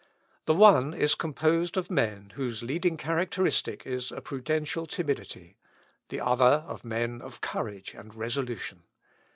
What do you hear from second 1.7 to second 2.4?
of men,